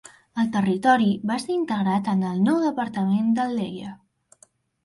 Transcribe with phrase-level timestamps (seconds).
[0.43, 3.93] El territori va ser integrat en el nou Departament del Leie.